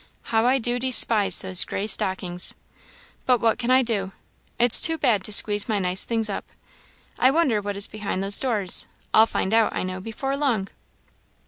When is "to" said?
5.25-5.31